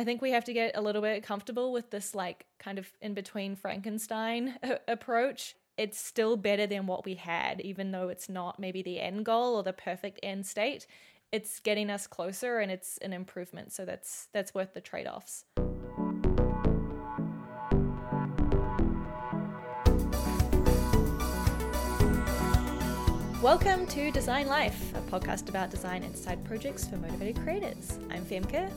[0.00, 2.90] I think we have to get a little bit comfortable with this, like, kind of
[3.02, 4.54] in between Frankenstein
[4.88, 5.56] approach.
[5.76, 9.56] It's still better than what we had, even though it's not maybe the end goal
[9.56, 10.86] or the perfect end state.
[11.32, 13.74] It's getting us closer and it's an improvement.
[13.74, 15.44] So that's that's worth the trade-offs.
[23.42, 27.98] Welcome to Design Life, a podcast about design and side projects for motivated creators.
[28.10, 28.70] I'm Femke.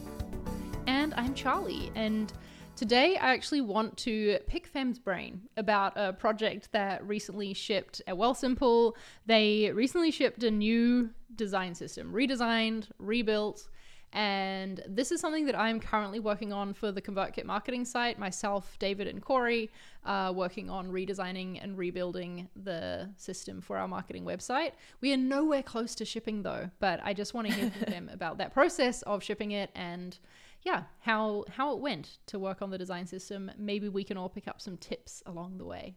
[0.88, 1.92] And I'm Charlie.
[1.96, 2.32] And
[2.76, 8.16] today I actually want to pick Fem's brain about a project that recently shipped at
[8.16, 8.94] Wealthsimple.
[9.26, 13.68] They recently shipped a new design system, redesigned, rebuilt,
[14.14, 18.20] and this is something that I'm currently working on for the ConvertKit marketing site.
[18.20, 19.72] Myself, David, and Corey
[20.06, 24.74] are working on redesigning and rebuilding the system for our marketing website.
[25.02, 28.10] We are nowhere close to shipping though, but I just want to hear from them
[28.14, 30.16] about that process of shipping it and
[30.64, 33.52] yeah, how how it went to work on the design system.
[33.58, 35.96] Maybe we can all pick up some tips along the way.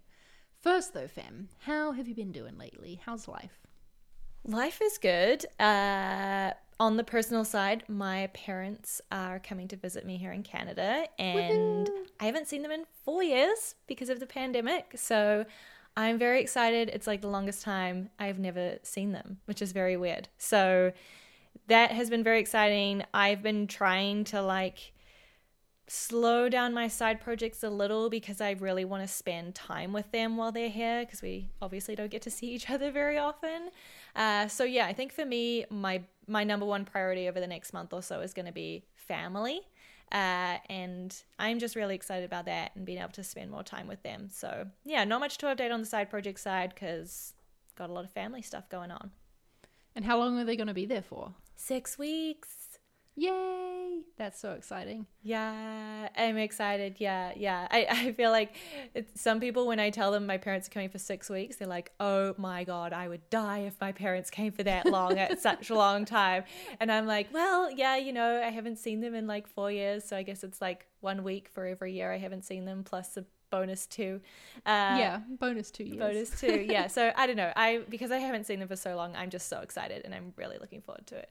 [0.61, 3.00] First though, Fem, how have you been doing lately?
[3.05, 3.61] How's life?
[4.44, 5.44] Life is good.
[5.59, 11.06] Uh, on the personal side, my parents are coming to visit me here in Canada,
[11.19, 12.06] and Woo-hoo!
[12.20, 14.92] I haven't seen them in four years because of the pandemic.
[14.97, 15.47] So
[15.97, 16.91] I'm very excited.
[16.92, 20.28] It's like the longest time I've never seen them, which is very weird.
[20.39, 20.92] So
[21.69, 23.05] that has been very exciting.
[23.15, 24.93] I've been trying to like
[25.89, 30.11] slow down my side projects a little because I really want to spend time with
[30.11, 33.71] them while they're here because we obviously don't get to see each other very often.
[34.15, 37.73] Uh, so yeah, I think for me, my my number one priority over the next
[37.73, 39.61] month or so is going to be family.
[40.12, 43.87] Uh, and I'm just really excited about that and being able to spend more time
[43.87, 44.29] with them.
[44.31, 47.34] So yeah, not much to update on the side project side because
[47.77, 49.11] got a lot of family stuff going on.
[49.95, 51.34] And how long are they going to be there for?
[51.57, 52.49] Six weeks.
[53.19, 54.03] Yay!
[54.19, 55.07] That's so exciting.
[55.23, 56.97] Yeah, I'm excited.
[56.99, 57.67] Yeah, yeah.
[57.71, 58.55] I, I feel like
[59.15, 61.93] some people, when I tell them my parents are coming for six weeks, they're like,
[61.99, 65.71] oh my God, I would die if my parents came for that long at such
[65.71, 66.45] a long time.
[66.78, 70.05] And I'm like, well, yeah, you know, I haven't seen them in like four years.
[70.05, 73.16] So I guess it's like one week for every year I haven't seen them, plus
[73.16, 74.21] a bonus two.
[74.66, 75.99] Uh, yeah, bonus two years.
[75.99, 76.66] Bonus two.
[76.69, 76.87] yeah.
[76.97, 77.53] So I don't know.
[77.56, 80.34] I because I haven't seen them for so long, I'm just so excited and I'm
[80.37, 81.31] really looking forward to it.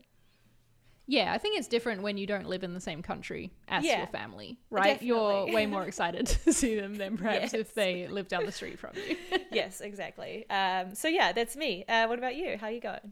[1.08, 4.00] Yeah, I think it's different when you don't live in the same country as yeah,
[4.00, 5.00] your family, right?
[5.00, 5.08] Definitely.
[5.08, 7.54] You're way more excited to see them than perhaps yes.
[7.54, 9.16] if they live down the street from you.
[9.52, 10.50] yes, exactly.
[10.50, 11.86] Um, so yeah, that's me.
[11.88, 12.58] Uh, what about you?
[12.58, 13.12] How you going?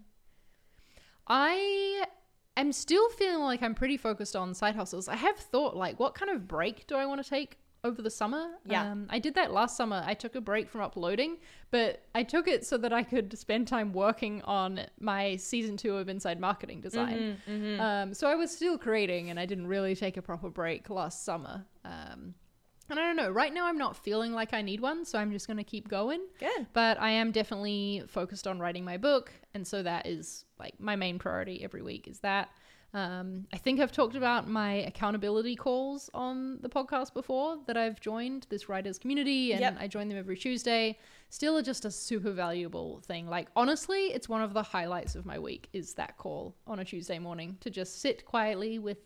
[1.27, 2.05] I
[2.57, 5.07] am still feeling like I'm pretty focused on side hustles.
[5.07, 8.09] I have thought like, what kind of break do I want to take over the
[8.09, 8.51] summer.
[8.65, 8.91] Yeah.
[8.91, 10.03] Um, I did that last summer.
[10.05, 11.37] I took a break from uploading,
[11.69, 15.97] but I took it so that I could spend time working on my season two
[15.97, 17.37] of Inside Marketing Design.
[17.47, 17.81] Mm-hmm, mm-hmm.
[17.81, 21.25] Um, so I was still creating and I didn't really take a proper break last
[21.25, 21.65] summer.
[21.83, 22.35] Um,
[22.89, 25.31] and I don't know, right now I'm not feeling like I need one, so I'm
[25.31, 26.21] just going to keep going.
[26.39, 26.67] Good.
[26.73, 29.31] But I am definitely focused on writing my book.
[29.53, 32.49] And so that is like my main priority every week is that.
[32.93, 37.99] Um, I think I've talked about my accountability calls on the podcast before that I've
[37.99, 39.77] joined this writers community and yep.
[39.79, 40.99] I join them every Tuesday.
[41.29, 43.27] Still are just a super valuable thing.
[43.27, 46.85] Like honestly, it's one of the highlights of my week is that call on a
[46.85, 48.97] Tuesday morning to just sit quietly with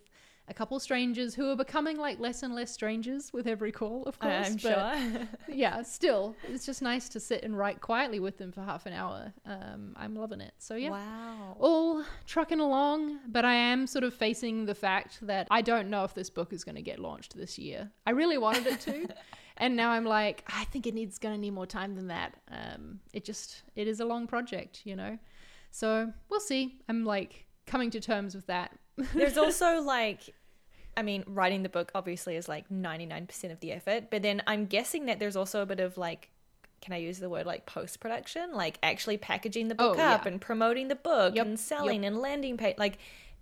[0.49, 4.17] a couple strangers who are becoming like less and less strangers with every call, of
[4.17, 4.47] course.
[4.47, 5.27] I'm but sure.
[5.55, 8.93] yeah, still, it's just nice to sit and write quietly with them for half an
[8.93, 9.33] hour.
[9.45, 10.53] Um, I'm loving it.
[10.57, 13.19] So yeah, wow, all trucking along.
[13.27, 16.53] But I am sort of facing the fact that I don't know if this book
[16.53, 17.91] is going to get launched this year.
[18.05, 19.07] I really wanted it to.
[19.57, 22.35] and now I'm like, I think it needs going to need more time than that.
[22.49, 25.19] Um, it just, it is a long project, you know.
[25.71, 26.79] So we'll see.
[26.87, 28.71] I'm like coming to terms with that
[29.13, 30.33] there's also like
[30.95, 34.65] I mean, writing the book obviously is like 99% of the effort, but then I'm
[34.65, 36.29] guessing that there's also a bit of like
[36.81, 40.25] can I use the word like post production, like actually packaging the book oh, up
[40.25, 40.31] yeah.
[40.31, 41.45] and promoting the book yep.
[41.45, 42.11] and selling yep.
[42.11, 42.99] and landing page like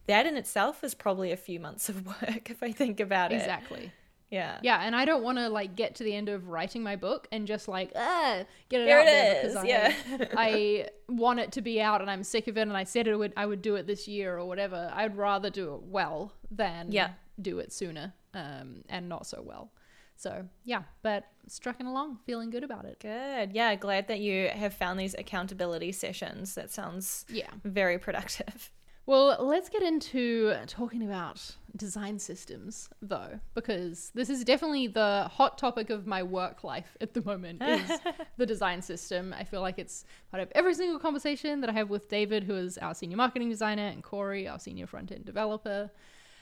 [0.08, 3.36] that in itself is probably a few months of work if I think about it.
[3.36, 3.92] Exactly.
[4.30, 4.60] Yeah.
[4.64, 7.28] Yeah, and I don't want to like get to the end of writing my book
[7.32, 9.54] and just like ah get it there out it there is.
[9.54, 9.94] because yeah.
[10.38, 13.08] I, I want it to be out and I'm sick of it and I said
[13.08, 14.92] it would I would do it this year or whatever.
[14.94, 17.12] I'd rather do it well than yeah.
[17.42, 19.72] do it sooner um, and not so well.
[20.18, 23.00] So yeah, but strucking along, feeling good about it.
[23.00, 23.54] Good.
[23.54, 26.56] Yeah, glad that you have found these accountability sessions.
[26.56, 28.72] That sounds yeah very productive.
[29.08, 35.58] Well, let's get into talking about design systems though, because this is definitely the hot
[35.60, 38.00] topic of my work life at the moment is
[38.38, 39.34] the design system.
[39.38, 42.56] I feel like it's part of every single conversation that I have with David, who
[42.56, 45.92] is our senior marketing designer, and Corey, our senior front end developer.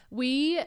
[0.10, 0.62] We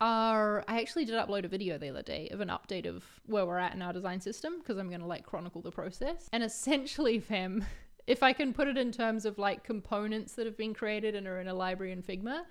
[0.00, 0.64] are.
[0.66, 3.58] I actually did upload a video the other day of an update of where we're
[3.58, 6.28] at in our design system because I'm going to like chronicle the process.
[6.32, 7.64] And essentially, fam,
[8.08, 11.26] if I can put it in terms of like components that have been created and
[11.26, 12.42] are in a library in Figma,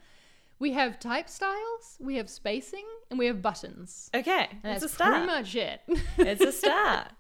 [0.60, 4.10] we have type styles, we have spacing, and we have buttons.
[4.16, 5.12] Okay, And it's that's a start.
[5.14, 5.82] pretty much it.
[6.18, 7.08] it's a start.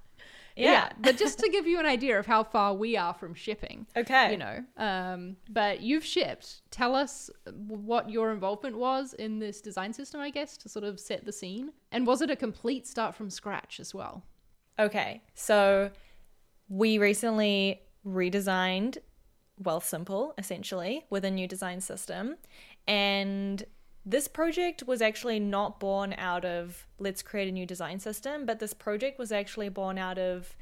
[0.59, 0.89] Yeah.
[0.99, 3.85] but just to give you an idea of how far we are from shipping.
[3.95, 4.31] Okay.
[4.31, 6.61] You know, um, but you've shipped.
[6.71, 7.29] Tell us
[7.67, 11.31] what your involvement was in this design system, I guess, to sort of set the
[11.31, 11.73] scene.
[11.91, 14.23] And was it a complete start from scratch as well?
[14.79, 15.91] Okay, so
[16.69, 18.97] we recently redesigned
[19.61, 22.35] Wealthsimple essentially with a new design system.
[22.87, 23.65] And
[24.05, 28.59] this project was actually not born out of let's create a new design system, but
[28.59, 30.55] this project was actually born out of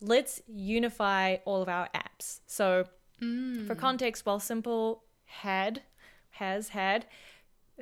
[0.00, 2.40] let's unify all of our apps.
[2.46, 2.84] So,
[3.18, 3.78] for mm.
[3.78, 5.82] context, Wealthsimple had,
[6.30, 7.04] has had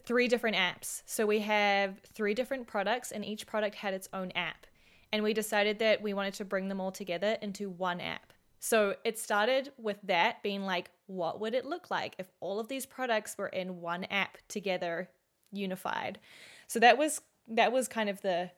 [0.02, 1.02] three different apps.
[1.06, 4.66] So we have three different products, and each product had its own app.
[5.12, 8.32] And we decided that we wanted to bring them all together into one app.
[8.58, 12.68] So it started with that being like, what would it look like if all of
[12.68, 15.10] these products were in one app together,
[15.52, 16.18] unified?
[16.66, 18.50] So that was that was kind of the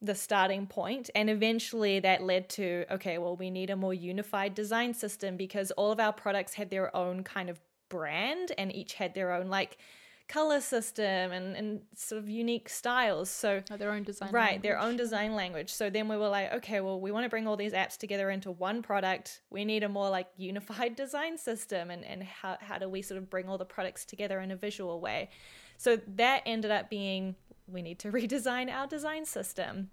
[0.00, 4.54] the starting point and eventually that led to okay well we need a more unified
[4.54, 8.94] design system because all of our products had their own kind of brand and each
[8.94, 9.78] had their own like
[10.26, 13.28] color system and, and sort of unique styles.
[13.30, 14.32] So Oh, their own design.
[14.32, 15.70] right their own design language.
[15.72, 18.30] So then we were like okay well we want to bring all these apps together
[18.30, 19.42] into one product.
[19.50, 23.18] We need a more like unified design system and, and how, how do we sort
[23.18, 25.28] of bring all the products together in a visual way?
[25.76, 27.36] So that ended up being
[27.66, 29.90] we need to redesign our design system.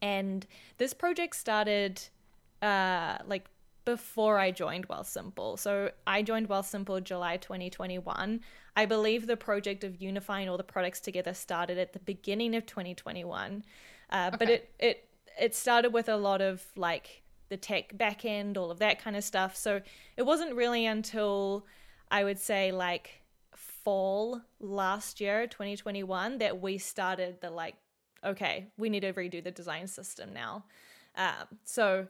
[0.00, 0.46] And
[0.78, 2.02] this project started
[2.60, 3.46] uh, like
[3.84, 5.58] before I joined Wealthsimple.
[5.58, 8.40] So I joined Wealthsimple July 2021.
[8.76, 12.66] I believe the project of unifying all the products together started at the beginning of
[12.66, 13.64] 2021.
[14.10, 15.08] Uh, But it it
[15.40, 19.24] it started with a lot of like the tech backend, all of that kind of
[19.24, 19.56] stuff.
[19.56, 19.82] So
[20.16, 21.66] it wasn't really until
[22.10, 23.22] I would say like
[23.54, 27.74] fall last year, 2021, that we started the like,
[28.24, 30.64] okay, we need to redo the design system now.
[31.16, 32.06] Um, so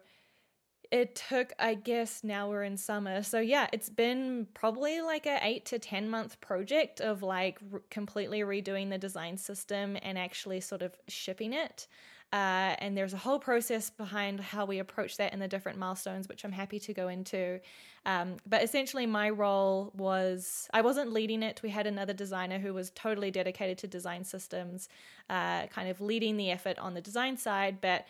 [0.93, 3.23] it took, I guess, now we're in summer.
[3.23, 7.81] So yeah, it's been probably like a eight to 10 month project of like r-
[7.91, 11.89] completely redoing the design system and actually sort of shipping it.
[12.31, 16.29] Uh, and there's a whole process behind how we approach that and the different milestones,
[16.29, 17.61] which I'm happy to go into.
[18.05, 21.61] Um, but essentially, my role was I wasn't leading it.
[21.63, 24.89] We had another designer who was totally dedicated to design systems,
[25.31, 27.81] uh, kind of leading the effort on the design side.
[27.81, 28.07] But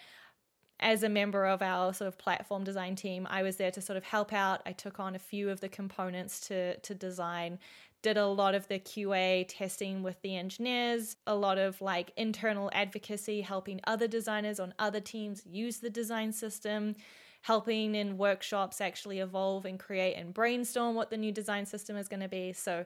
[0.82, 3.96] as a member of our sort of platform design team, I was there to sort
[3.96, 4.61] of help out.
[4.67, 7.58] I took on a few of the components to to design,
[8.02, 12.69] did a lot of the QA testing with the engineers, a lot of like internal
[12.75, 16.96] advocacy, helping other designers on other teams use the design system,
[17.43, 22.08] helping in workshops actually evolve and create and brainstorm what the new design system is
[22.08, 22.52] going to be.
[22.52, 22.85] So,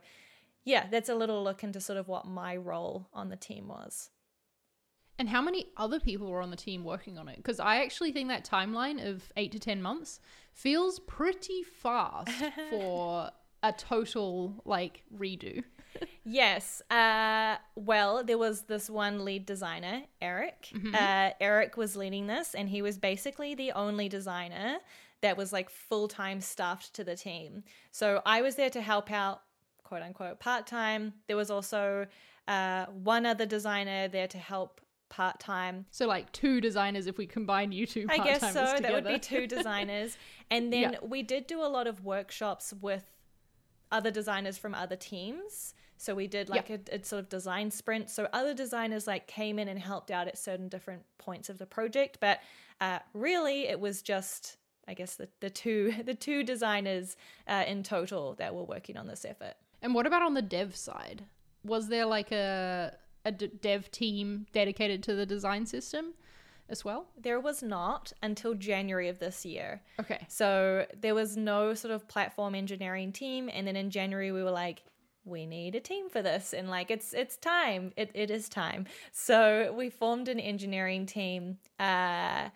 [0.64, 4.10] yeah, that's a little look into sort of what my role on the team was.
[5.18, 7.36] And how many other people were on the team working on it?
[7.36, 10.20] Because I actually think that timeline of eight to 10 months
[10.52, 12.30] feels pretty fast
[12.70, 13.30] for
[13.62, 15.64] a total like redo.
[16.24, 16.82] Yes.
[16.90, 20.70] Uh, well, there was this one lead designer, Eric.
[20.94, 24.78] Uh, Eric was leading this, and he was basically the only designer
[25.23, 27.64] that was like full time staffed to the team.
[27.90, 29.40] So I was there to help out,
[29.85, 31.14] quote unquote, part time.
[31.26, 32.06] There was also
[32.46, 35.86] uh, one other designer there to help part time.
[35.90, 38.64] So like two designers if we combine you two I guess so.
[38.64, 39.18] That would be together.
[39.18, 40.16] two designers.
[40.50, 40.98] And then Yeah.
[41.02, 43.04] we did do a lot of workshops with
[43.92, 45.75] other designers from other teams.
[45.96, 48.10] So we did like a, a sort of design sprint.
[48.10, 51.66] So other designers like came in and helped out at certain different points of the
[51.66, 52.18] project.
[52.20, 52.40] But
[52.80, 54.58] uh, really, it was just
[54.88, 57.16] I guess the, the two the two designers
[57.48, 59.54] uh, in total that were working on this effort.
[59.82, 61.25] And what about on the dev side?
[61.64, 62.96] Was there like a
[63.26, 66.14] a d- dev team dedicated to the design system
[66.68, 67.09] as well?
[67.21, 69.83] There was not until January of this year.
[70.00, 70.25] Okay.
[70.28, 74.50] So there was no sort of platform engineering team, and then in January we were
[74.50, 74.83] like,
[75.25, 77.92] we need a team for this, and like it's it's time.
[77.97, 78.87] It it is time.
[79.12, 81.59] So we formed an engineering team.
[81.80, 82.50] Uh,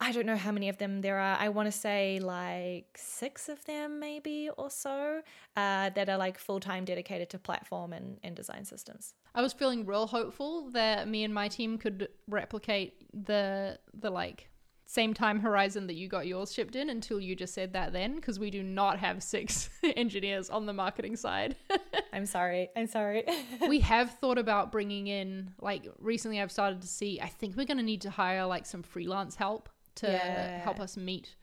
[0.00, 1.36] I don't know how many of them there are.
[1.38, 5.22] I want to say like six of them, maybe or so,
[5.56, 9.14] uh, that are like full time dedicated to platform and, and design systems.
[9.34, 14.48] I was feeling real hopeful that me and my team could replicate the the like
[14.86, 18.14] same time horizon that you got yours shipped in until you just said that then
[18.14, 21.56] because we do not have six engineers on the marketing side.
[22.12, 22.70] I'm sorry.
[22.74, 23.24] I'm sorry.
[23.68, 27.66] we have thought about bringing in like recently I've started to see I think we're
[27.66, 29.68] going to need to hire like some freelance help
[30.02, 30.60] to Yeah.
[30.64, 31.36] help us meet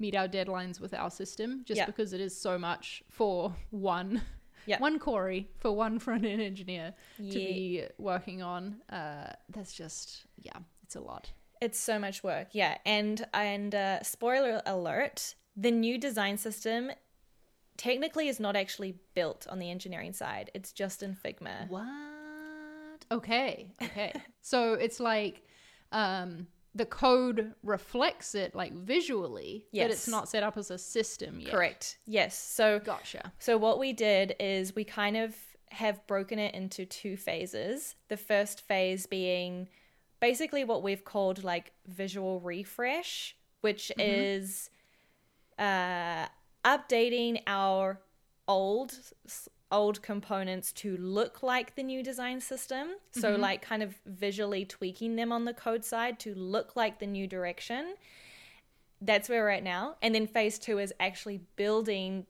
[0.00, 1.86] meet our deadlines with our system just Yeah.
[1.86, 4.22] because it is so much for one
[4.66, 4.78] Yeah.
[4.80, 6.94] one Corey for one front end engineer
[7.32, 12.48] to be working on uh that's just yeah it's a lot It's so much work,
[12.52, 12.78] yeah.
[12.86, 16.92] And and uh, spoiler alert: the new design system
[17.76, 20.50] technically is not actually built on the engineering side.
[20.54, 21.68] It's just in Figma.
[21.68, 23.04] What?
[23.10, 24.12] Okay, okay.
[24.40, 25.42] so it's like
[25.92, 26.46] um
[26.78, 31.50] the code reflects it like visually, but it's not set up as a system yet.
[31.50, 31.98] Correct.
[32.06, 32.38] Yes.
[32.38, 33.32] So Gotcha.
[33.40, 35.36] so what we did is we kind of
[35.70, 37.96] have broken it into two phases.
[38.08, 39.68] The first phase being
[40.20, 44.70] basically what we've called like visual refresh, which is
[45.58, 46.26] uh,
[46.64, 48.00] updating our
[48.46, 48.96] old
[49.70, 52.88] old components to look like the new design system.
[53.12, 53.42] So mm-hmm.
[53.42, 57.26] like kind of visually tweaking them on the code side to look like the new
[57.26, 57.94] direction.
[59.00, 59.96] That's where we're at now.
[60.02, 62.26] And then phase 2 is actually building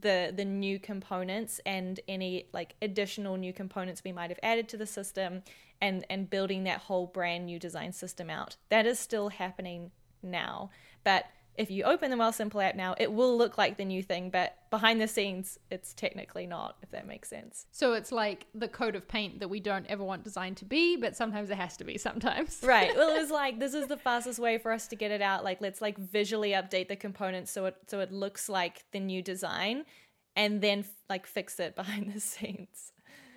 [0.00, 4.78] the the new components and any like additional new components we might have added to
[4.78, 5.42] the system
[5.82, 8.56] and and building that whole brand new design system out.
[8.70, 9.90] That is still happening
[10.22, 10.70] now.
[11.04, 14.30] But if you open the Wealthsimple app now, it will look like the new thing,
[14.30, 17.66] but behind the scenes, it's technically not, if that makes sense.
[17.72, 20.96] So it's like the coat of paint that we don't ever want design to be,
[20.96, 22.60] but sometimes it has to be sometimes.
[22.72, 22.94] Right.
[22.96, 25.44] Well, it was like this is the fastest way for us to get it out.
[25.44, 29.20] Like, let's like visually update the components so it so it looks like the new
[29.20, 29.84] design,
[30.36, 32.92] and then like fix it behind the scenes,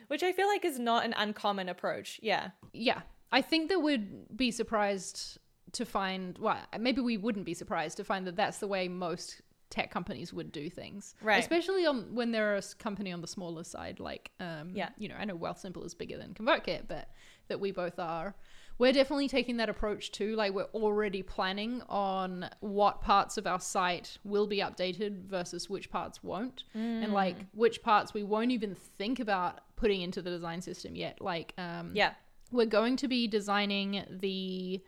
[0.07, 2.19] which I feel like is not an uncommon approach.
[2.23, 2.51] Yeah.
[2.71, 3.01] Yeah.
[3.31, 5.37] I think that we'd be surprised
[5.75, 9.41] to find, well, maybe we wouldn't be surprised to find that that's the way most
[9.69, 11.15] tech companies would do things.
[11.21, 11.39] Right.
[11.39, 14.89] Especially on when they're a company on the smaller side, like, um, Yeah.
[14.97, 17.09] you know, I know Wealthsimple is bigger than ConvertKit, but
[17.47, 18.35] that we both are.
[18.77, 20.35] We're definitely taking that approach too.
[20.35, 25.89] Like, we're already planning on what parts of our site will be updated versus which
[25.89, 30.61] parts won't, and like which parts we won't even think about putting into the design
[30.61, 31.21] system yet.
[31.21, 32.13] Like, um, Yeah.
[32.51, 34.81] we're going to be designing the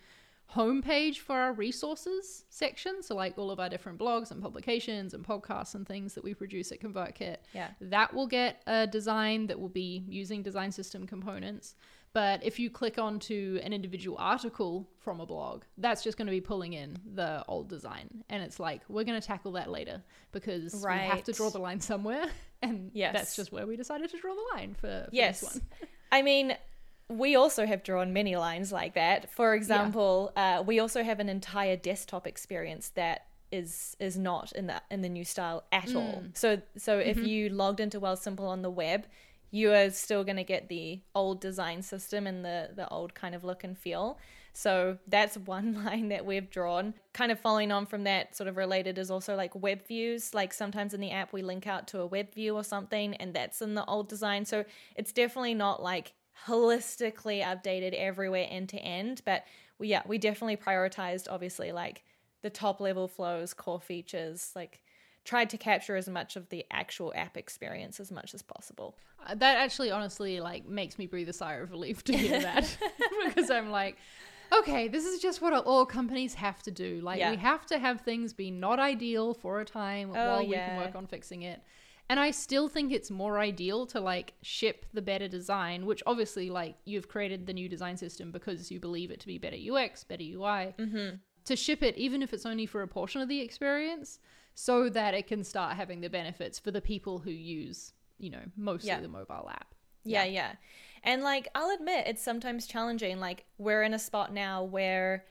[0.55, 3.01] homepage for our resources section.
[3.03, 6.33] So, like all of our different blogs and publications and podcasts and things that we
[6.33, 7.37] produce at ConvertKit.
[7.53, 7.69] Yeah.
[7.81, 11.75] That will get a design that will be using design system components.
[12.13, 16.31] But if you click onto an individual article from a blog, that's just going to
[16.31, 18.23] be pulling in the old design.
[18.29, 20.01] And it's like, we're going to tackle that later
[20.31, 22.25] because we have to draw the line somewhere.
[22.63, 23.13] And Yes.
[23.13, 25.41] that's just where we decided to draw the line for, for Yes.
[25.41, 25.61] this one.
[26.11, 26.57] I mean,
[27.09, 29.31] we also have drawn many lines like that.
[29.31, 34.67] For example, uh, we also have an entire desktop experience that is is not in
[34.67, 36.23] the in the new style at all.
[36.33, 39.05] So so if you logged into Wealthsimple on the web,
[39.51, 43.33] you are still going to get the old design system and the the old kind
[43.33, 44.19] of look and feel.
[44.51, 46.93] So that's one line that we've drawn.
[47.13, 50.33] Kind of following on from that, sort of related is also like web views.
[50.33, 53.33] Like sometimes in the app, we link out to a web view or something, and
[53.33, 54.43] that's in the old design.
[54.43, 56.13] So it's definitely not like
[56.45, 59.21] holistically updated everywhere end to end.
[59.25, 59.43] But
[59.79, 62.03] we, yeah, we definitely prioritized obviously like
[62.41, 64.81] the top level flows, core features, like
[65.25, 68.95] tried to capture as much of the actual app experience as much as possible.
[69.25, 72.77] Uh, that actually honestly like makes me breathe a sigh of relief to hear that
[73.25, 73.97] because i'm like
[74.53, 77.31] okay this is just what all companies have to do like Yeah.
[77.31, 80.95] we have to have things be not ideal for a time while we can work
[80.95, 81.61] on fixing it
[82.09, 86.49] and i still think it's more ideal to like ship the better design which obviously
[86.49, 90.03] like you've created the new design system because you believe it to be better ux
[90.03, 91.15] better ui mm-hmm.
[91.45, 94.19] to ship it even if it's only for a portion of the experience
[94.55, 98.41] so that it can start having the benefits for the people who use you know
[98.55, 99.01] mostly Yeah.
[99.01, 100.53] the mobile app Yeah, yeah.
[101.03, 103.19] And like I'll admit it's sometimes challenging.
[103.19, 105.25] Like we're in a spot now where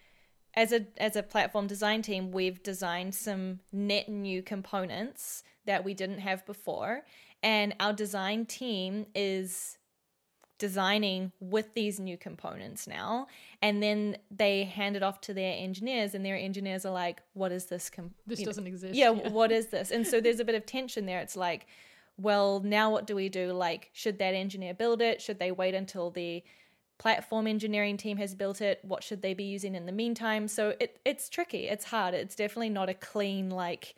[0.55, 5.95] as a as a platform design team, we've designed some net new components that we
[5.95, 7.05] didn't have before.
[7.43, 9.79] And our design team is
[10.59, 13.27] designing with these new components now
[13.61, 17.53] and then they hand it off to their engineers and their engineers are like what
[17.53, 19.91] is this com- this doesn't exist yeah, what is this?
[19.91, 21.21] And so there's a bit of tension there.
[21.21, 21.67] It's like,
[22.17, 23.53] well, now what do we do?
[23.53, 25.21] Like, should that engineer build it?
[25.21, 26.43] Should they wait until the
[26.99, 28.81] platform engineering team has built it?
[28.83, 30.49] What should they be using in the meantime?
[30.49, 31.69] So it it's tricky.
[31.69, 32.15] It's hard.
[32.15, 33.95] It's definitely not a clean like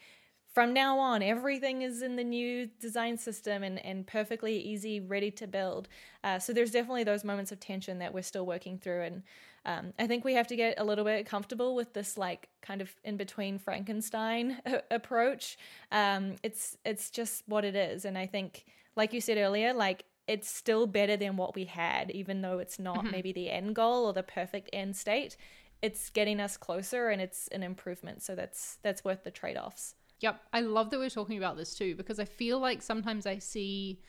[0.58, 5.30] from now on everything is in the new design system and, and perfectly easy ready
[5.30, 5.88] to build
[6.24, 9.22] uh, so there's definitely those moments of tension that we're still working through and
[9.66, 12.80] um, i think we have to get a little bit comfortable with this like kind
[12.80, 14.58] of in between frankenstein
[14.90, 15.56] approach
[15.92, 18.64] um, it's it's just what it is and i think
[18.98, 22.78] like you said earlier, like it's still better than what we had, even though it's
[22.78, 23.12] not Mm-hmm.
[23.12, 25.36] maybe the end goal or the perfect end state.
[25.80, 28.22] It's getting us closer and it's an improvement.
[28.22, 29.94] So that's that's worth the trade offs.
[30.20, 30.40] Yep.
[30.52, 34.00] I love that we're talking about this too because I feel like sometimes I see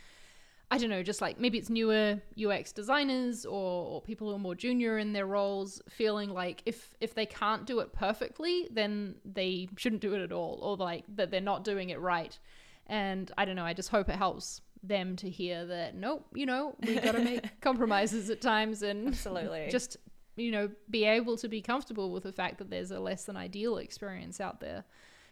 [0.72, 4.40] I don't know, just like maybe it's newer UX designers or, or people who are
[4.40, 9.16] more junior in their roles feeling like if if they can't do it perfectly, then
[9.26, 12.38] they shouldn't do it at all or like that they're not doing it right.
[12.86, 16.46] And I don't know, I just hope it helps them to hear that nope, you
[16.46, 19.68] know, we got to make compromises at times and Absolutely.
[19.72, 19.98] just
[20.36, 23.36] you know, be able to be comfortable with the fact that there's a less than
[23.36, 24.86] ideal experience out there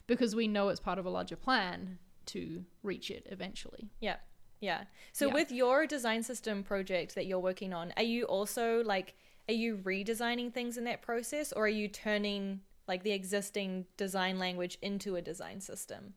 [0.08, 3.90] because we know it's part of a larger plan to reach it eventually.
[4.00, 4.18] Yeah.
[4.60, 4.86] Yeah.
[5.14, 5.34] So Yeah.
[5.34, 9.16] with your design system project that you're working on, are you also like
[9.50, 14.40] are you redesigning things in that process or are you turning like the existing design
[14.40, 16.16] language into a design system?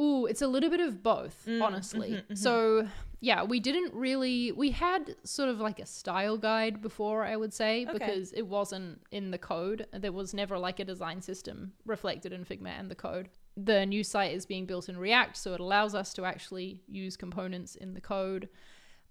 [0.00, 2.10] Ooh, it's a little bit of both, Mm, honestly.
[2.12, 2.38] mhm, mhm.
[2.38, 2.88] So,
[3.20, 7.52] yeah, we didn't really we had sort of like a style guide before, I would
[7.52, 7.92] say, Okay.
[7.98, 9.86] because it wasn't in the code.
[9.92, 13.28] There was never like a design system reflected in Figma and the code.
[13.56, 17.16] The new site is being built in React, so it allows us to actually use
[17.16, 18.48] components in the code.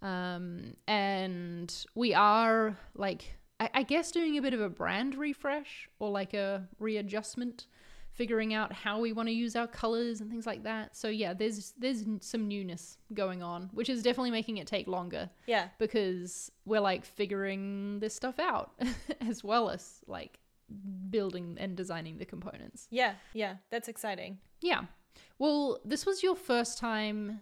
[0.02, 5.90] Um, and we are like I, I guess doing a bit of a brand refresh
[6.00, 7.68] or like a readjustment
[8.20, 10.86] figuring out how we want to use our colors and things like that.
[10.96, 15.30] So yeah, there's there's some newness going on, which is definitely making it take longer
[15.48, 15.70] Yeah.
[15.80, 18.68] because we're like figuring this stuff out
[19.32, 20.38] as well as like
[21.10, 22.88] building and designing the components.
[22.92, 23.14] Yeah.
[23.34, 23.56] Yeah.
[23.72, 24.38] That's exciting.
[24.62, 24.82] Yeah.
[25.40, 27.40] Well, this was your first time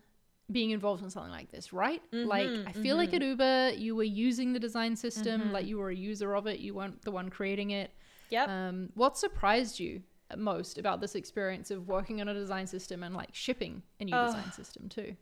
[0.51, 2.01] being involved in something like this, right?
[2.11, 5.77] like Mhm, I feel like at Uber you were using the design system, like you
[5.79, 7.89] were a user of it, you weren't the one creating it.
[8.29, 8.47] Yep.
[8.49, 10.03] Um, what surprised you
[10.35, 14.15] most about this experience of working on a design system and like shipping a new
[14.15, 14.25] Oh.
[14.25, 15.15] design system too?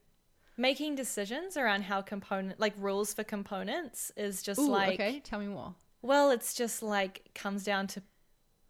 [0.57, 5.39] Making decisions around how component like rules for components is just Ooh, like okay, tell
[5.39, 5.75] me more.
[6.01, 8.03] Well, it's just like comes down to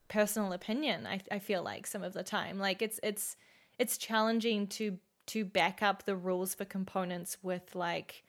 [0.08, 1.06] personal opinion.
[1.06, 3.36] I, I feel like some of the time, like it's it's
[3.78, 8.24] it's challenging to to back up the rules for components with like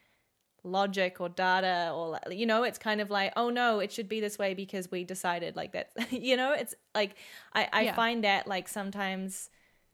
[0.66, 4.20] logic or data or you know it's kind of like oh no it should be
[4.20, 7.14] this way because we decided like that you know it's like
[7.54, 7.94] i i Yeah.
[7.94, 9.48] find that like sometimes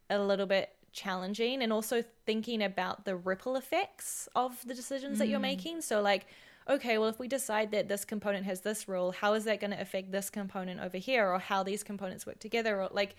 [0.09, 5.29] a little bit challenging and also thinking about the ripple effects of the decisions that
[5.29, 5.43] you're mm.
[5.43, 5.81] making.
[5.81, 6.27] So like
[6.69, 9.73] okay well if we decide that this component has this rule how is that going
[9.73, 12.81] to affect this component over here or how these components work together?
[12.81, 13.17] Or like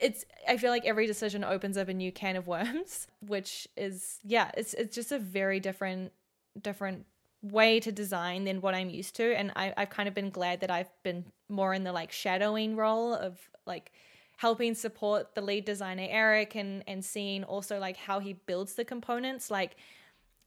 [0.00, 4.20] it's i feel like every decision opens up a new can of worms which is
[4.22, 6.12] yeah it's it's just a very different
[6.58, 7.06] different
[7.42, 10.60] way to design than what i'm used to and I, i've kind of been glad
[10.60, 13.92] that i've been more in the like shadowing role of like
[14.36, 18.84] helping support the lead designer eric and and seeing also like how he builds the
[18.84, 19.76] components like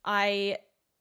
[0.03, 0.57] i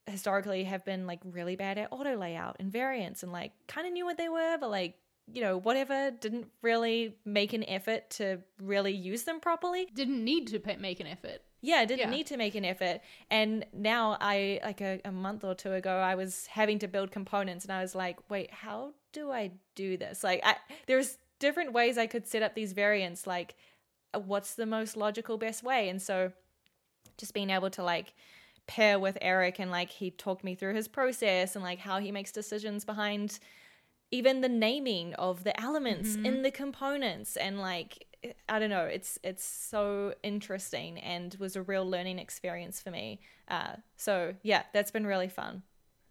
[0.06, 3.92] historically have been like really bad at auto layout and variants and like kind of
[3.92, 4.94] knew what they were but like
[5.32, 10.48] you know whatever didn't really make an effort to really use them properly Didn't need
[10.48, 11.42] to make an effort.
[11.62, 12.16] Yeah I didn't Yeah.
[12.16, 13.00] need to make an effort.
[13.30, 17.10] And now i like a, a month or two ago i was having to build
[17.10, 20.22] components and i was like wait how do i do this?
[20.24, 23.54] Like I, there's different ways i could set up these variants like
[24.14, 25.88] uh, what's the most logical best way?
[25.88, 26.32] And so
[27.16, 28.14] just being able to like
[28.66, 32.12] pair with eric and like he talked me through his process and like how he
[32.12, 33.38] makes decisions behind
[34.12, 38.06] even the naming of the elements in the components and like
[38.48, 43.20] I don't know, it's it's so interesting and was a real learning experience for me.
[43.48, 45.62] Uh, so yeah, that's been really fun.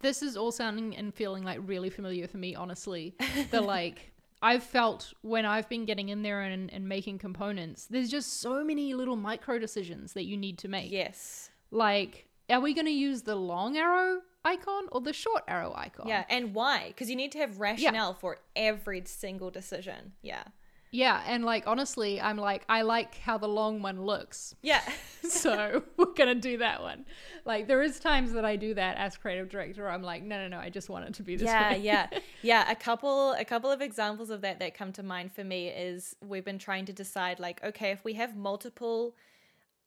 [0.01, 3.15] This is all sounding and feeling like really familiar for me, honestly.
[3.51, 8.09] the like I've felt when I've been getting in there and, and making components, there's
[8.09, 10.91] just so many little micro decisions that you need to make.
[10.91, 11.49] Yes.
[11.71, 16.07] Like, are we going to use the long arrow icon or the short arrow icon?
[16.07, 16.87] Yeah, and why?
[16.87, 20.13] Because you need to have rationale for every single decision.
[20.21, 20.43] Yeah.
[20.91, 24.55] Yeah, and like honestly, I'm like I like how the long one looks.
[24.61, 24.81] Yeah.
[25.29, 27.05] so we're gonna do that one.
[27.45, 29.89] Like there is times that I do that as creative director.
[29.89, 31.79] I'm like, no, no, no, I just want it to be this yeah way.
[31.79, 32.07] yeah
[32.41, 35.67] yeah a couple a couple of examples of that that come to mind for me
[35.69, 39.15] is we've been trying to decide like okay if we have multiple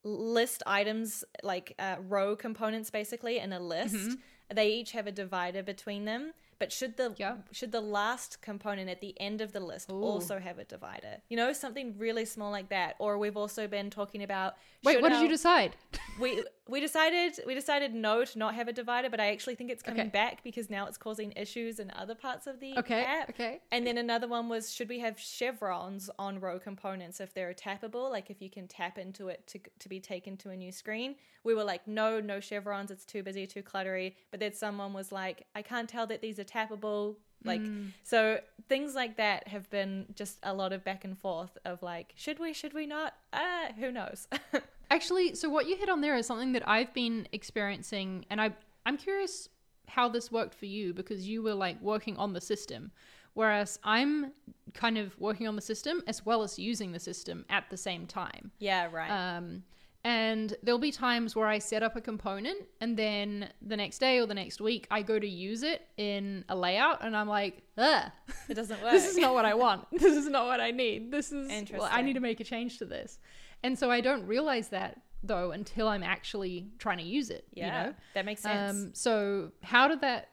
[0.05, 4.19] list items like uh, row components basically in a list
[4.53, 7.39] they each have a divider between them but should the Yeah.
[7.51, 10.01] should the last component at the end of the list Ooh.
[10.01, 11.21] also have a divider?
[11.29, 12.95] You know, something really small like that.
[13.01, 15.75] Or we've also been talking about Wait, what did you decide?
[16.21, 19.71] we we decided we decided no to not have a divider, but I actually think
[19.71, 20.09] it's coming Okay.
[20.09, 23.29] back because now it's causing issues in other parts of the Okay, app.
[23.31, 23.61] okay.
[23.71, 28.11] And then another one was should we have chevrons on row components if they're tappable,
[28.11, 31.17] like if you can tap into it to to be taken to a new screen?
[31.45, 32.91] We were like, no, no chevrons.
[32.91, 34.15] It's too busy, too cluttery.
[34.31, 37.17] But then someone was like, I can't tell that these are tappable.
[37.45, 37.91] Like Mm.
[38.05, 42.13] so, things like that have been just a lot of back and forth of like,
[42.15, 43.15] should we, should we not?
[43.33, 44.29] Ah, who knows?
[44.93, 48.53] Actually, so what you hit on there is something that I've been experiencing, and I
[48.85, 49.49] I'm curious
[49.89, 52.93] how this worked for you because you were like working on the system,
[53.33, 54.33] whereas I'm
[54.75, 58.07] kind of working on the system as well as using the system at the same
[58.07, 58.51] time.
[58.59, 59.11] yeah, right.
[59.11, 59.63] Um,
[60.05, 64.19] and there'll be times where I set up a component and then the next day
[64.19, 67.63] or the next week I go to use it in a layout and I'm like,
[67.79, 68.11] ugh,
[68.49, 68.91] it doesn't work.
[68.97, 69.87] this is not what I want.
[69.93, 71.13] This is not what I need.
[71.13, 73.21] This is, well, I need to make a change to this.
[73.65, 77.47] And so I don't realize that though until I'm actually trying to use it.
[77.55, 77.95] yeah, You know?
[78.15, 78.73] that makes sense.
[78.77, 80.29] Um, so how did that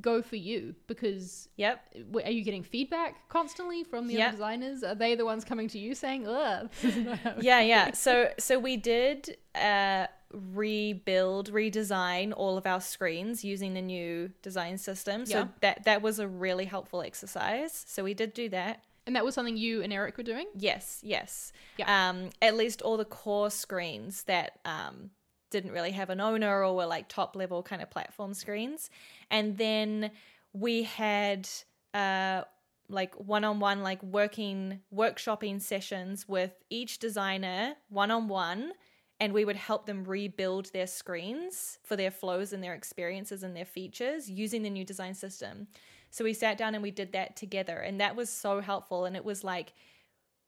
[0.00, 0.76] go for you?
[0.86, 1.80] Because yep.
[2.24, 4.28] are you getting feedback constantly from the Yep.
[4.28, 4.84] other designers?
[4.84, 7.90] Are they the ones coming to you saying, ugh, this is not how yeah yeah
[7.92, 14.78] so so we did uh rebuild redesign all of our screens using the new design
[14.78, 15.46] system so Yeah.
[15.60, 19.34] that that was a really helpful exercise so we did do that And that was
[19.34, 20.46] something you and Eric were doing?
[20.56, 21.86] yes yes Yeah.
[22.08, 25.10] um at least all the core screens that um
[25.50, 28.88] didn't really have an owner or were like top level kind of platform screens
[29.28, 30.12] and then
[30.52, 31.48] we had
[31.92, 32.42] uh
[32.88, 38.70] like one-on-one like working workshopping sessions with each designer one-on-one
[39.18, 43.56] and we would help them rebuild their screens for their flows and their experiences and
[43.56, 45.66] their features using the new design system
[46.10, 49.16] so we sat down and we did that together and that was so helpful and
[49.16, 49.72] it was like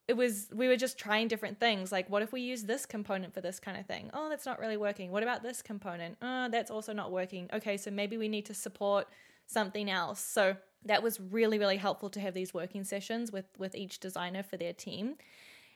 [0.09, 3.33] it was we were just trying different things like what if we use this component
[3.33, 4.11] for this kind of thing?
[4.12, 5.11] Oh that's not really working.
[5.11, 6.16] What about this component?
[6.20, 7.48] Oh that's also not working.
[7.53, 9.07] Okay so maybe we need to support
[9.46, 10.20] something else.
[10.20, 14.42] So that was really really helpful to have these working sessions with with each designer
[14.42, 15.14] for their team.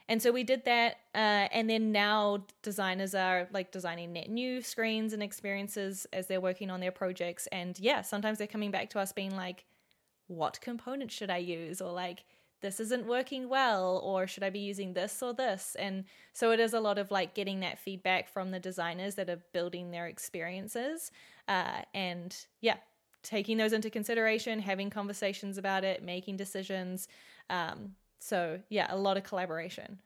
[0.08, 4.60] And so we did that uh, and then now designers are like designing net new
[4.60, 7.46] screens and experiences as they're working on their projects.
[7.52, 9.64] And yeah sometimes they're coming back to us being like
[10.28, 11.80] what component should I use?
[11.80, 12.24] Or like,
[12.62, 15.76] this isn't working well, or should I be using this or this?
[15.78, 19.28] And so it is a lot of like getting that feedback from the designers that
[19.28, 21.10] are building their experiences.
[21.48, 22.76] Uh, and yeah,
[23.22, 27.08] taking those into consideration, having conversations about it, making decisions.
[27.50, 30.00] Um, so yeah, a lot of collaboration.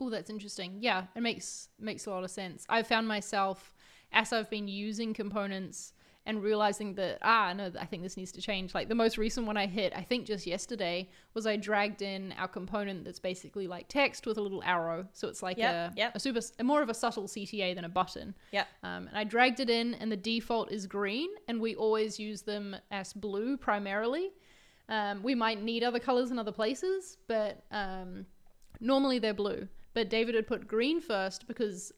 [0.00, 0.78] Oh, that's interesting.
[0.80, 2.64] Yeah, it makes makes a lot of sense.
[2.68, 3.74] I've found myself
[4.12, 5.92] as I've been using components
[6.26, 8.74] and realizing that ah no, I think this needs to change.
[8.74, 12.32] Like the most recent one I hit, I think just yesterday, was I dragged in
[12.38, 15.06] our component that's basically like text with a little arrow.
[15.12, 16.12] So it's like Yep, a, yep.
[16.14, 18.34] a super more of a subtle CTA than a button.
[18.52, 22.18] yeah Um, and I dragged it in, and the default is green, and we always
[22.18, 24.30] use them as blue primarily.
[24.88, 28.26] Um, we might need other colors in other places, but um,
[28.80, 29.68] normally they're blue.
[29.94, 31.92] But David had put green first because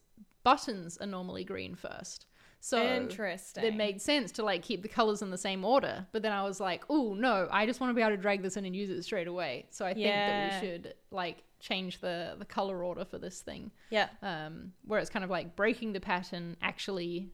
[0.44, 2.26] buttons are normally green first.
[2.68, 3.62] So Interesting.
[3.64, 6.04] it made sense to like keep the colors in the same order.
[6.10, 8.42] But then I was like, oh no, I just want to be able to drag
[8.42, 9.66] this in and use it straight away.
[9.70, 13.70] So I think that we should like change the the color order for this thing
[13.90, 14.08] Yeah.
[14.20, 17.30] um, where it's kind of like breaking the pattern actually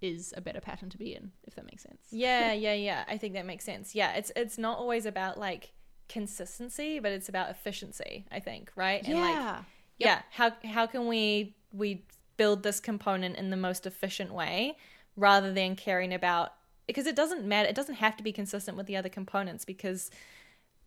[0.00, 2.00] is a better pattern to be in, if that makes sense.
[2.10, 5.72] yeah yeah yeah i think that makes sense yeah it's it's not always about like
[6.08, 9.36] consistency but it's about efficiency i think right and like
[9.98, 10.08] Yep.
[10.08, 12.04] yeah how how can we we
[12.40, 14.74] build this component in the most efficient way
[15.14, 16.54] rather than caring about
[16.86, 20.10] because it doesn't matter it doesn't have to be consistent with the other components because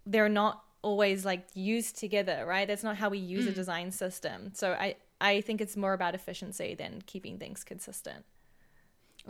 [0.07, 2.67] they're not always like used together right?
[2.67, 3.55] That's not how we use a mm.
[3.61, 4.51] design system.
[4.55, 8.25] So i i think it's more about efficiency than keeping things consistent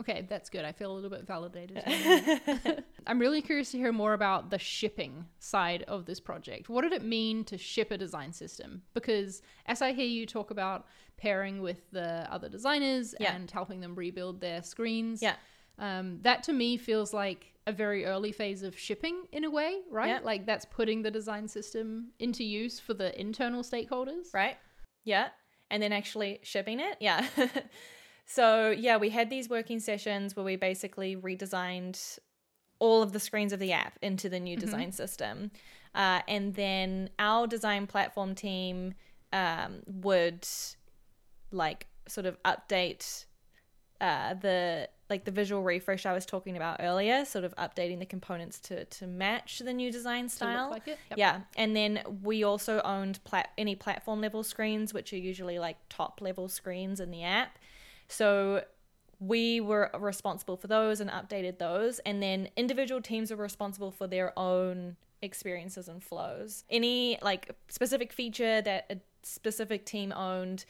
[0.00, 0.64] Okay, that's good.
[0.64, 1.82] I feel a little bit validated.
[3.06, 6.68] I'm really curious to hear more about the shipping side of this project.
[6.68, 8.82] What did it mean to ship a design system?
[8.92, 13.34] Because as I hear you talk about pairing with the other designers Yeah.
[13.36, 15.36] and helping them rebuild their screens, Yeah.
[15.78, 19.80] um, that to me feels like a very early phase of shipping in a way,
[19.90, 20.08] right?
[20.08, 20.20] Yeah.
[20.24, 24.34] Like that's putting the design system into use for the internal stakeholders.
[24.34, 24.56] right?
[25.04, 25.28] Yeah.
[25.70, 26.96] And then actually shipping it.
[27.00, 27.26] Yeah.
[28.26, 32.18] so, yeah, we had these working sessions where we basically redesigned
[32.78, 35.50] all of the screens of the app into the new design system.
[35.94, 38.94] Uh, and then our design platform team
[39.32, 40.46] um, would
[41.50, 43.26] like sort of update
[44.00, 48.06] uh, the like the visual refresh I was talking about earlier, sort of updating the
[48.06, 50.70] components to to match the new design style.
[50.70, 50.98] like it.
[51.10, 51.18] Yep.
[51.18, 55.76] Yeah, and then we also owned plat- any platform level screens, which are usually like
[55.88, 57.58] top level screens in the app.
[58.14, 58.64] So
[59.20, 64.06] we were responsible for those and updated those, and then individual teams were responsible for
[64.06, 66.64] their own experiences and flows.
[66.70, 70.64] Any like specific feature that a specific team owned.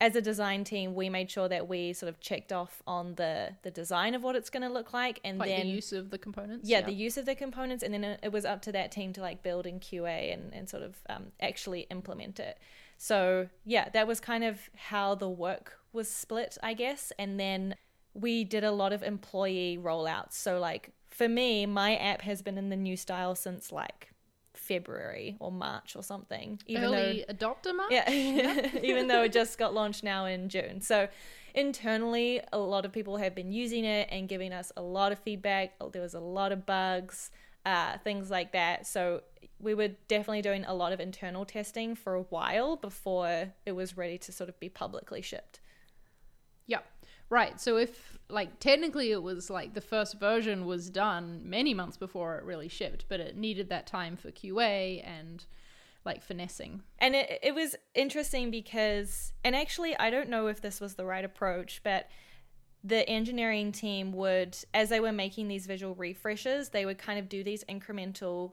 [0.00, 3.50] As a design team, we made sure that we sort of checked off on the
[3.62, 6.10] the design of what it's going to look like, and Like then the use of
[6.10, 6.68] the components.
[6.68, 9.12] yeah, the use of the components and then it it was up to that team
[9.12, 12.58] to like build in qa and, and sort of um, actually implement it
[13.02, 17.74] so yeah that was kind of how the work was split i guess and then
[18.14, 22.56] we did a lot of employee rollouts so like for me my app has been
[22.56, 24.12] in the new style since like
[24.54, 27.90] february or march or something even though Early adopter mark.
[27.90, 28.08] yeah,
[28.82, 30.80] even though it just got launched now in June.
[30.80, 31.08] So
[31.54, 35.18] internally, a lot of people have been using it and giving us a lot of
[35.18, 35.72] feedback.
[35.92, 37.30] There was a lot of bugs,
[37.64, 38.86] uh, things like that.
[38.86, 39.22] So
[39.58, 43.96] we were definitely doing a lot of internal testing for a while before it was
[43.96, 45.60] ready to sort of be publicly shipped.
[46.66, 46.84] Yep.
[47.30, 47.60] Right.
[47.60, 52.36] So if like technically it was like the first version was done many months before
[52.36, 55.44] it really shipped, but it needed that time for QA and
[56.04, 56.82] like finessing.
[56.98, 61.04] And it, it was interesting because, and actually, I don't know if this was the
[61.04, 62.08] right approach, but
[62.84, 67.28] the engineering team would, as they were making these visual refreshes, they would kind of
[67.28, 68.52] do these incremental,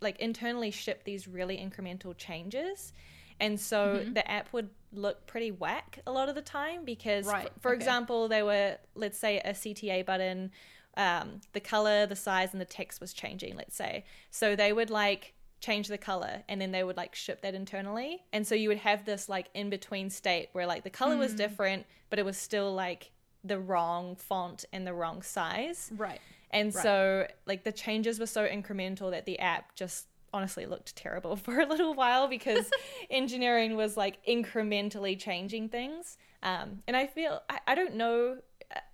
[0.00, 2.92] like internally ship these really incremental changes.
[3.40, 7.46] And so the app would look pretty whack a lot of the time because, Right,
[7.46, 7.76] f- for okay.
[7.76, 10.52] example, they were, let's say, a CTA button,
[10.96, 14.04] um, the color, the size, and the text was changing, let's say.
[14.30, 18.22] So they would like change the color and then they would like ship that internally.
[18.32, 21.32] And so you would have this like in between state where like the color was
[21.34, 23.10] different, but it was still like
[23.44, 25.92] the wrong font and the wrong size.
[25.96, 26.20] Right.
[26.50, 26.82] And Right.
[26.82, 31.60] so like the changes were so incremental that the app just honestly looked terrible for
[31.60, 32.70] a little while because
[33.10, 36.16] engineering was like incrementally changing things.
[36.42, 38.38] Um, and I feel I, I don't know.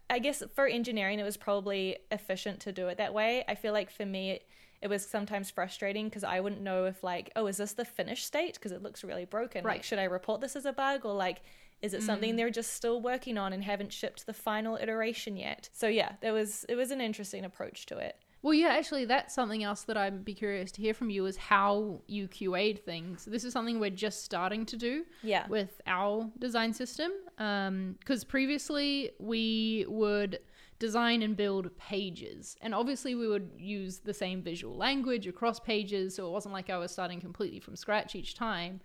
[0.09, 3.45] I guess for engineering it was probably efficient to do it that way.
[3.49, 4.49] I feel like for me it,
[4.83, 8.27] it was sometimes frustrating because I wouldn't know if like oh is this the finished
[8.27, 9.63] state because it looks really broken.
[9.65, 9.85] Like Right.
[9.85, 11.43] should I report this as a bug or like
[11.83, 12.37] is it something mm.
[12.37, 15.71] they're just still working on and haven't shipped the final iteration yet?
[15.73, 18.17] So yeah, there was it was an interesting approach to it.
[18.43, 21.37] Well, yeah, actually, that's something else that I'd be curious to hear from you is
[21.37, 23.27] how you QA'd things.
[23.27, 25.47] This is something we're just starting to do Yeah.
[25.49, 27.13] with our design system.
[27.37, 30.41] Um, because previously we would
[30.79, 32.57] design and build pages.
[32.63, 36.15] And obviously, we would use the same visual language across pages.
[36.15, 38.81] So it wasn't like I was starting completely from scratch each time.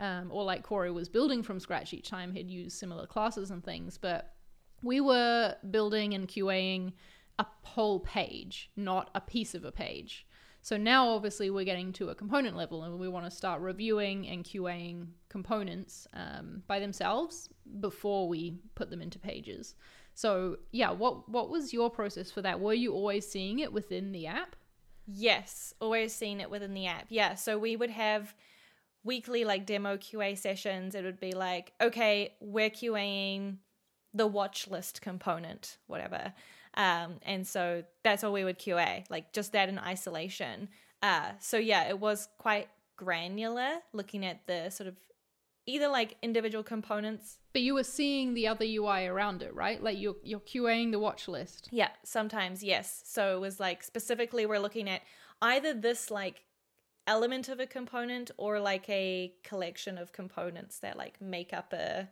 [0.00, 3.64] Um, or like Corey was building from scratch each time, he'd use similar classes and
[3.64, 3.98] things.
[3.98, 4.32] But
[4.82, 6.92] we were building and QAing
[7.38, 10.26] a whole page, not a piece of a page.
[10.62, 14.26] So now obviously we're getting to a component level and we want to start reviewing
[14.28, 17.48] and QAing components um, by themselves
[17.80, 19.74] before we put them into pages.
[20.14, 22.58] So yeah, what what was your process for that?
[22.58, 24.56] Were you always seeing it within the app?
[25.06, 27.06] Yes, always seeing it within the app.
[27.08, 28.34] Yeah, so we would have
[29.04, 30.94] weekly like demo QA sessions.
[30.94, 33.56] It would be like, okay, we're QAing
[34.14, 36.32] the watch list component, whatever.
[36.74, 40.68] Um, and so that's all we would QA, like just that in isolation.
[41.02, 44.96] Uh, so yeah, it was quite granular looking at the sort of
[45.66, 47.38] either like individual components.
[47.52, 49.82] But you were seeing the other UI around it, right?
[49.82, 51.68] Like you're you're QAing the watch list.
[51.70, 53.02] Yeah, sometimes, yes.
[53.04, 55.02] So it was like specifically we're looking at
[55.42, 56.42] either this like
[57.08, 62.08] element of a component or like a collection of components that like make up a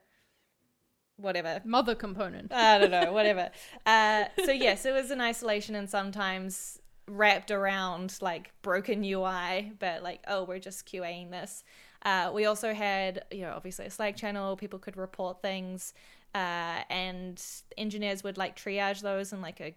[1.18, 1.60] whatever.
[1.64, 2.52] Mother component.
[2.52, 3.50] I don't know, whatever.
[3.86, 10.02] Uh, so yes, it was in isolation and sometimes wrapped around like broken UI, but
[10.02, 11.62] like, oh, we're just QAing this.
[12.04, 14.56] Uh, we also had, you know, obviously a Slack channel.
[14.56, 15.94] People could report things,
[16.34, 17.42] uh, and
[17.76, 19.74] engineers would like triage those in like a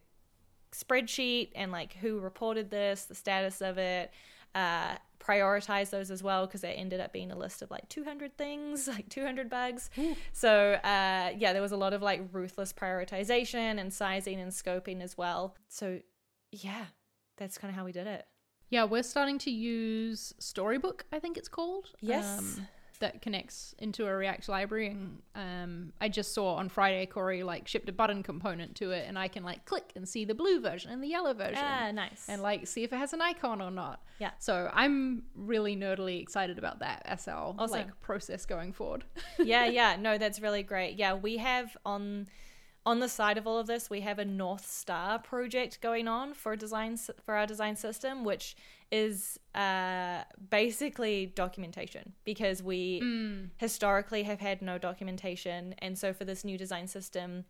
[0.72, 4.12] spreadsheet and like who reported this, the status of it.
[4.56, 8.38] Uh, prioritize those as well because it ended up being a list of like 200
[8.38, 9.90] things, like 200 bugs.
[10.34, 15.02] So uh, yeah, there was a lot of like ruthless prioritization and sizing and scoping
[15.02, 15.56] as well.
[15.68, 16.00] So
[16.52, 16.86] yeah,
[17.38, 18.26] that's kind of how we did it.
[18.70, 21.90] Yeah, we're starting to use Storybook, I think it's called.
[22.02, 22.40] Yes.
[22.40, 22.68] Um,
[23.00, 24.88] that connects into a React library.
[24.88, 29.06] And um, I just saw on Friday, Corey like shipped a button component to it,
[29.08, 31.64] and I can like click and see the blue version and the yellow version.
[31.64, 32.26] Ah, nice.
[32.28, 34.04] And like see if it has an icon or not.
[34.20, 34.32] Yeah.
[34.40, 37.72] So I'm really nerdily excited about that as our Awesome.
[37.72, 39.04] like process going forward.
[39.40, 39.96] yeah, yeah.
[39.98, 40.98] No, that's really great.
[40.98, 42.28] Yeah, we have on
[42.86, 46.34] on the side of all of this, we have a North Star project going on
[46.34, 48.56] for design for our design system, which
[48.92, 53.50] is uh, basically documentation because we Mm.
[53.58, 57.46] historically have had no documentation, and so for this new design system,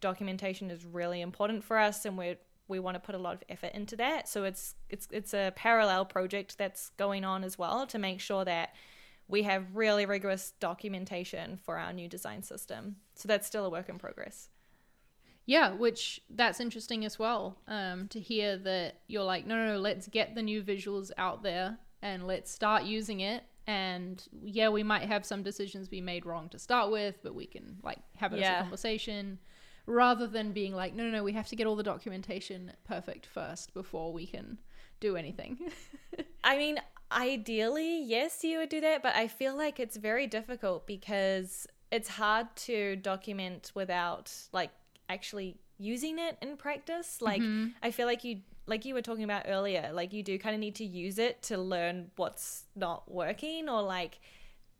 [0.00, 3.42] documentation is really important for us, and we we want to put a lot of
[3.50, 4.28] effort into that.
[4.28, 8.44] So it's it's it's a parallel project that's going on as well to make sure
[8.44, 8.74] that
[9.28, 12.96] we have really rigorous documentation for our new design system.
[13.16, 14.48] So that's still a work in progress.
[15.46, 17.58] Yeah, which that's interesting as well.
[17.68, 21.42] Um, to hear that you're like, no, no, no, let's get the new visuals out
[21.42, 23.44] there and let's start using it.
[23.66, 27.46] And yeah, we might have some decisions be made wrong to start with, but we
[27.46, 29.38] can like have it as a conversation
[29.86, 33.26] rather than being like, no, no, no, we have to get all the documentation perfect
[33.26, 34.58] first before we can
[35.00, 35.58] do anything.
[36.44, 36.78] I mean,
[37.12, 42.08] ideally, yes, you would do that, but I feel like it's very difficult because it's
[42.08, 44.70] hard to document without like
[45.08, 47.20] actually using it in practice.
[47.20, 47.42] Like
[47.82, 50.60] I feel like you like you were talking about earlier, like you do kind of
[50.60, 54.20] need to use it to learn what's not working or like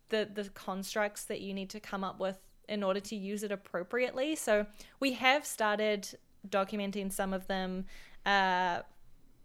[0.09, 3.53] the the constructs that you need to come up with in order to use it
[3.53, 4.35] appropriately.
[4.35, 4.67] So
[5.01, 6.09] we have started
[6.49, 7.87] documenting some of them
[8.27, 8.81] uh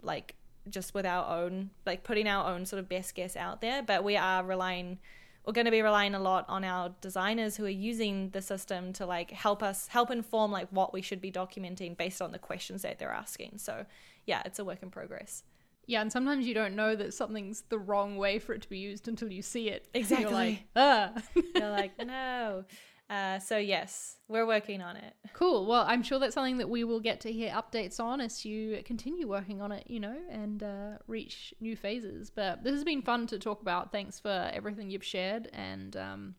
[0.01, 0.35] like
[0.69, 4.03] just with our own like putting our own sort of best guess out there, but
[4.03, 4.99] we are relying
[5.45, 8.93] we're going to be relying a lot on our designers who are using the system
[8.93, 12.39] to like help us help inform like what we should be documenting based on the
[12.39, 13.54] questions that they're asking.
[13.58, 13.86] So,
[14.25, 15.43] yeah, it's a work in progress.
[15.88, 18.78] yeah, and sometimes you don't know that something's the wrong way for it to be
[18.78, 19.88] used until you see it.
[19.95, 20.67] And You're like, Exactly.
[20.75, 21.13] ah.
[21.56, 22.63] You're like, "No."
[23.09, 25.13] Uh, so yes, we're working on it.
[25.33, 25.65] Cool.
[25.67, 28.81] Well, I'm sure that's something that we will get to hear updates on as you
[28.83, 32.29] continue working on it, you know, and uh, reach new phases.
[32.29, 33.91] But this has been fun to talk about.
[33.93, 35.47] Thanks for everything you've shared.
[35.53, 36.35] And um,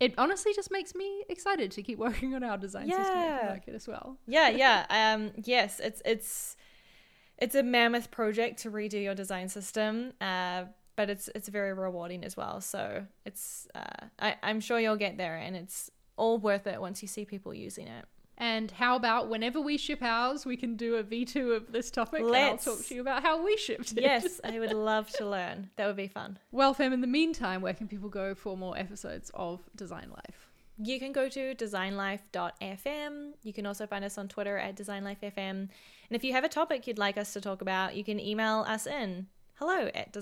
[0.00, 3.38] it honestly just makes me excited to keep working on our design system Yeah.
[3.42, 4.18] at Market as well.
[4.26, 6.56] yeah yeah um yes it's it's
[7.38, 10.64] it's a mammoth project to redo your design system uh
[10.96, 15.16] but it's it's very rewarding as well so it's uh I, i'm sure you'll get
[15.16, 18.04] there and it's all worth it once you see people using it
[18.38, 22.20] And how about whenever we ship ours, we can do a V2 of this topic
[22.20, 22.66] and Let's.
[22.68, 24.02] I'll talk to you about how we shipped it.
[24.02, 27.60] yes i would love to learn that would be fun Well, fam, in the meantime,
[27.62, 30.38] where can people go for more episodes of Design Life?
[30.78, 33.32] you can go to designlife.fm.
[33.42, 35.38] You can also find us on Twitter at designlifefm.
[35.38, 35.70] And
[36.10, 38.86] if you have a topic you'd like us to talk about, you can email us
[38.86, 40.12] in hello at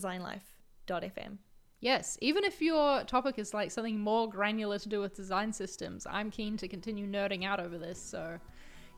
[0.86, 1.38] designlife.fm.
[1.80, 6.06] Yes, even if your topic is like something more granular to do with design systems,
[6.08, 8.00] I'm keen to continue nerding out over this.
[8.00, 8.38] So,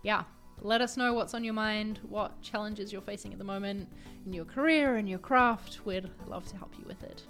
[0.05, 0.23] yeah,
[0.61, 3.89] let us know what's on your mind, what challenges you're facing at the moment
[4.25, 5.81] in your career and your craft.
[5.85, 7.23] We'd love to help you with it.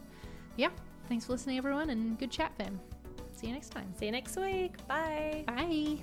[0.57, 0.71] Yeah,
[1.09, 2.79] thanks for listening, everyone, and good chat, fam.
[3.33, 3.93] See you next time.
[3.99, 4.75] See you next week.
[4.87, 5.45] Bye.
[5.47, 6.03] Bye.